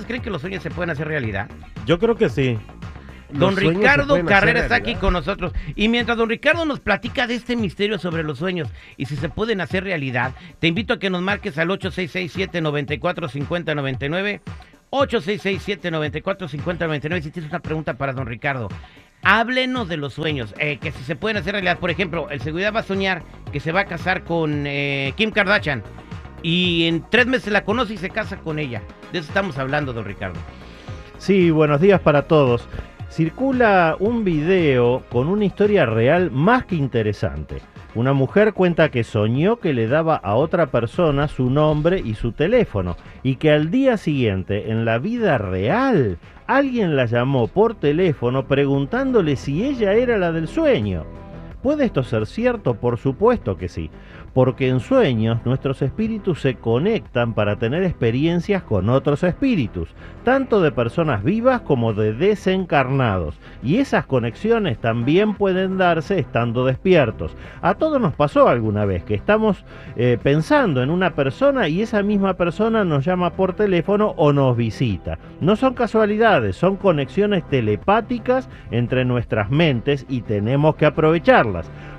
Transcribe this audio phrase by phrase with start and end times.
[0.00, 1.50] ¿ustedes creen que los sueños se pueden hacer realidad?
[1.86, 2.56] Yo creo que sí.
[3.32, 5.52] Don Ricardo Carrera está aquí con nosotros.
[5.76, 9.28] Y mientras don Ricardo nos platica de este misterio sobre los sueños y si se
[9.28, 14.40] pueden hacer realidad, te invito a que nos marques al 8667-945099.
[14.90, 18.68] 8667-945099 si tienes una pregunta para don Ricardo.
[19.22, 21.78] Háblenos de los sueños, eh, que si se pueden hacer realidad.
[21.78, 25.30] Por ejemplo, el seguridad va a soñar que se va a casar con eh, Kim
[25.30, 25.84] Kardashian
[26.42, 28.82] y en tres meses la conoce y se casa con ella.
[29.12, 30.38] De eso estamos hablando, don Ricardo.
[31.18, 32.68] Sí, buenos días para todos.
[33.08, 37.60] Circula un video con una historia real más que interesante.
[37.96, 42.30] Una mujer cuenta que soñó que le daba a otra persona su nombre y su
[42.30, 48.46] teléfono y que al día siguiente, en la vida real, alguien la llamó por teléfono
[48.46, 51.04] preguntándole si ella era la del sueño.
[51.62, 52.74] ¿Puede esto ser cierto?
[52.74, 53.90] Por supuesto que sí,
[54.32, 59.90] porque en sueños nuestros espíritus se conectan para tener experiencias con otros espíritus,
[60.24, 67.36] tanto de personas vivas como de desencarnados, y esas conexiones también pueden darse estando despiertos.
[67.60, 69.62] A todos nos pasó alguna vez que estamos
[69.96, 74.56] eh, pensando en una persona y esa misma persona nos llama por teléfono o nos
[74.56, 75.18] visita.
[75.42, 81.49] No son casualidades, son conexiones telepáticas entre nuestras mentes y tenemos que aprovecharlas.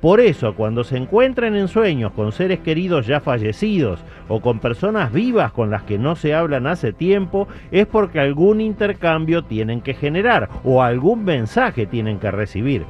[0.00, 5.12] Por eso, cuando se encuentren en sueños con seres queridos ya fallecidos o con personas
[5.12, 9.94] vivas con las que no se hablan hace tiempo, es porque algún intercambio tienen que
[9.94, 12.84] generar o algún mensaje tienen que recibir.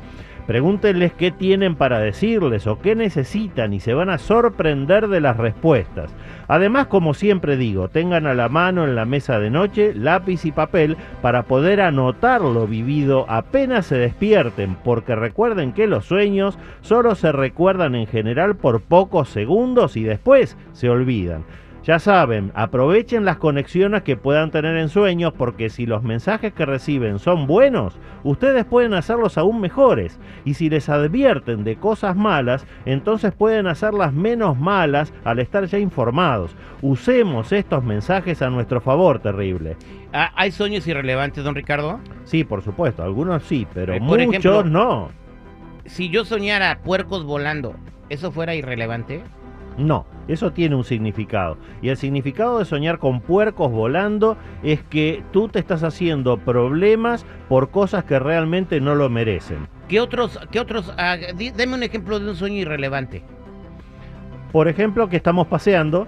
[0.47, 5.39] Pregúntenles qué tienen para decirles o qué necesitan y se van a sorprender de las
[5.39, 6.15] respuestas.
[6.49, 10.53] Además, como siempre digo, tengan a la mano en la mesa de noche lápiz y
[10.53, 17.15] papel para poder anotar lo vivido apenas se despierten, porque recuerden que los sueños solo
[17.15, 21.45] se recuerdan en general por pocos segundos y después se olvidan.
[21.85, 26.65] Ya saben, aprovechen las conexiones que puedan tener en sueños porque si los mensajes que
[26.65, 30.19] reciben son buenos, ustedes pueden hacerlos aún mejores.
[30.47, 35.79] Y si les advierten de cosas malas, entonces pueden hacerlas menos malas al estar ya
[35.79, 36.57] informados.
[36.81, 39.77] Usemos estos mensajes a nuestro favor, terrible.
[40.15, 42.01] Ah, ¿Hay sueños irrelevantes, don Ricardo?
[42.25, 45.11] Sí, por supuesto, algunos sí, pero Eh, muchos ejemplo, no.
[45.85, 47.75] Si yo soñara puercos volando,
[48.09, 49.23] ¿eso fuera irrelevante?
[49.77, 51.57] No, eso tiene un significado.
[51.83, 57.27] Y el significado de soñar con puercos volando es que tú te estás haciendo problemas
[57.49, 59.69] por cosas que realmente no lo merecen.
[59.89, 61.17] ¿Qué otros, qué otros, ah,
[61.75, 63.23] un ejemplo de un sueño irrelevante?
[64.53, 66.07] Por ejemplo, que estamos paseando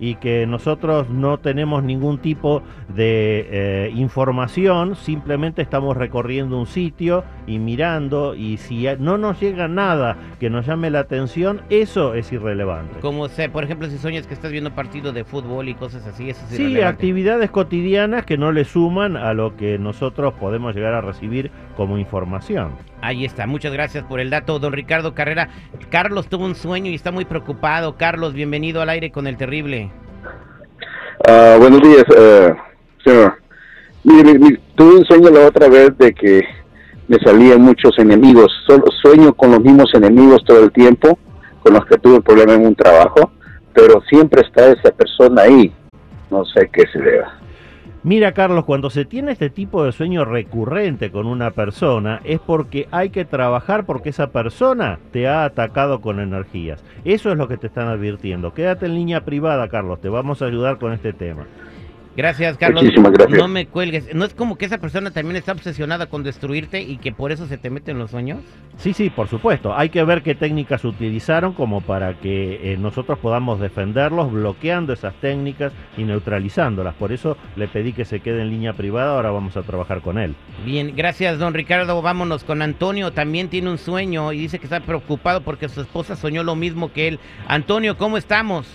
[0.00, 7.22] y que nosotros no tenemos ningún tipo de eh, información, simplemente estamos recorriendo un sitio
[7.46, 12.32] y mirando y si no nos llega nada que nos llame la atención, eso es
[12.32, 12.98] irrelevante.
[13.00, 16.30] Como sé, por ejemplo, si sueñas que estás viendo partido de fútbol y cosas así,
[16.30, 16.84] eso es Sí, irrelevante.
[16.86, 21.98] actividades cotidianas que no le suman a lo que nosotros podemos llegar a recibir como
[21.98, 22.72] información.
[23.02, 25.48] Ahí está, muchas gracias por el dato, don Ricardo Carrera.
[25.90, 27.96] Carlos tuvo un sueño y está muy preocupado.
[27.96, 29.89] Carlos, bienvenido al aire con el terrible.
[31.32, 32.52] Ah, buenos días, eh,
[33.04, 33.34] señor.
[34.02, 36.42] Mire, mi- mi- tuve un sueño la otra vez de que
[37.06, 38.50] me salían muchos enemigos.
[38.66, 41.16] Solo sueño con los mismos enemigos todo el tiempo,
[41.62, 43.30] con los que tuve problemas en un trabajo,
[43.72, 45.72] pero siempre está esa persona ahí.
[46.32, 47.38] No sé qué se deba.
[48.02, 52.88] Mira, Carlos, cuando se tiene este tipo de sueño recurrente con una persona es porque
[52.90, 56.82] hay que trabajar porque esa persona te ha atacado con energías.
[57.04, 58.54] Eso es lo que te están advirtiendo.
[58.54, 61.44] Quédate en línea privada, Carlos, te vamos a ayudar con este tema.
[62.16, 62.82] Gracias, Carlos.
[62.82, 63.38] Muchísimas gracias.
[63.38, 64.14] No me cuelgues.
[64.14, 67.46] ¿No es como que esa persona también está obsesionada con destruirte y que por eso
[67.46, 68.40] se te mete en los sueños?
[68.76, 69.76] Sí, sí, por supuesto.
[69.76, 75.14] Hay que ver qué técnicas utilizaron como para que eh, nosotros podamos defenderlos bloqueando esas
[75.20, 76.94] técnicas y neutralizándolas.
[76.94, 79.14] Por eso le pedí que se quede en línea privada.
[79.14, 80.34] Ahora vamos a trabajar con él.
[80.64, 82.02] Bien, gracias, don Ricardo.
[82.02, 83.12] Vámonos con Antonio.
[83.12, 86.92] También tiene un sueño y dice que está preocupado porque su esposa soñó lo mismo
[86.92, 87.20] que él.
[87.46, 88.66] Antonio, ¿cómo estamos?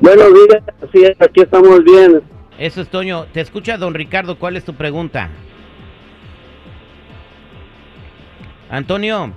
[0.00, 0.62] Buenos días,
[0.92, 2.22] sí, aquí estamos bien.
[2.56, 3.26] Eso es Toño.
[3.32, 4.38] Te escucha don Ricardo.
[4.38, 5.28] ¿Cuál es tu pregunta?
[8.70, 9.32] Antonio.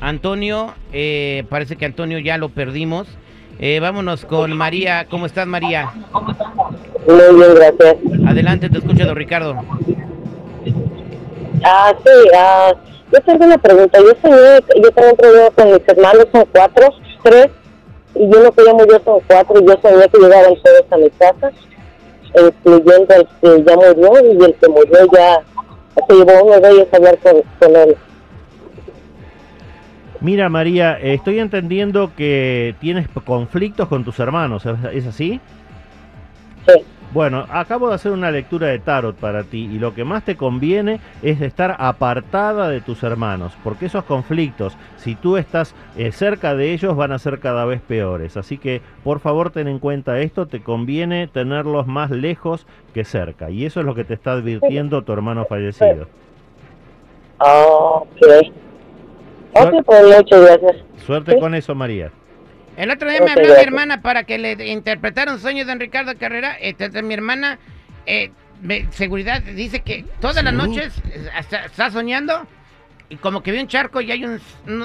[0.00, 3.08] Antonio, eh, parece que Antonio ya lo perdimos.
[3.58, 5.06] Eh, vámonos con María.
[5.08, 5.90] ¿Cómo estás, María?
[7.06, 7.96] Muy bien, gracias.
[8.26, 9.56] Adelante, te escucha don Ricardo.
[11.64, 12.74] Ah, sí, ah,
[13.12, 13.98] yo tengo una pregunta.
[13.98, 16.88] Yo soñé, yo tengo un problema con mis hermanos, son cuatro,
[17.22, 17.48] tres,
[18.18, 21.10] y uno que llamo yo son cuatro, y yo soñé que llegaban todos a mi
[21.10, 21.52] casa,
[22.34, 25.42] incluyendo el que ya murió y el que murió ya
[26.08, 27.96] se llevó uno de ellos a hablar con, con él.
[30.20, 34.64] Mira, María, estoy entendiendo que tienes conflictos con tus hermanos.
[34.66, 35.40] ¿Es, es así?
[36.66, 36.84] Sí.
[37.16, 40.36] Bueno, acabo de hacer una lectura de tarot para ti y lo que más te
[40.36, 46.54] conviene es estar apartada de tus hermanos, porque esos conflictos, si tú estás eh, cerca
[46.54, 48.36] de ellos, van a ser cada vez peores.
[48.36, 53.48] Así que, por favor, ten en cuenta esto, te conviene tenerlos más lejos que cerca.
[53.48, 56.08] Y eso es lo que te está advirtiendo tu hermano fallecido.
[57.38, 58.26] Ok.
[59.54, 60.84] Ok, pues muchas gracias.
[60.98, 61.40] Suerte Sí.
[61.40, 62.10] con eso, María.
[62.76, 65.80] El otro día me habló mi hermana para que le interpretara un sueño de don
[65.80, 66.56] Ricardo Carrera.
[66.60, 67.58] Este, mi hermana,
[68.06, 68.30] eh,
[68.62, 71.30] me- seguridad, dice que todas las noches eh,
[71.66, 72.46] está soñando
[73.08, 74.40] y como que ve un charco y hay un-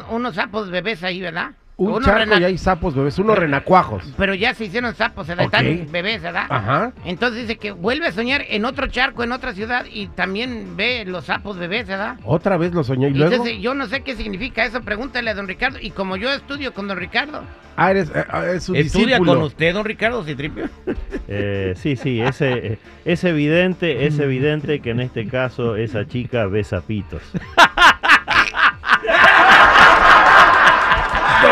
[0.09, 1.51] unos sapos bebés ahí, ¿verdad?
[1.89, 4.03] Un charco rena- y hay sapos bebés, unos renacuajos.
[4.17, 5.45] Pero ya se hicieron sapos, ¿verdad?
[5.47, 5.53] Ok.
[5.53, 6.45] Están bebés, ¿verdad?
[6.49, 6.91] Ajá.
[7.05, 11.05] Entonces dice que vuelve a soñar en otro charco, en otra ciudad y también ve
[11.05, 12.17] los sapos bebés, ¿verdad?
[12.23, 13.33] Otra vez lo soñé y Y luego.
[13.33, 15.77] Entonces yo no sé qué significa eso, pregúntale a don Ricardo.
[15.81, 17.43] Y como yo estudio con don Ricardo.
[17.77, 19.33] Ah, eres, eh, ah, es un ¿Estudia discípulo.
[19.35, 20.69] con usted, don Ricardo Citripio?
[21.33, 26.45] Eh, sí, sí, ese, eh, es evidente, es evidente que en este caso esa chica
[26.47, 27.21] ve sapitos.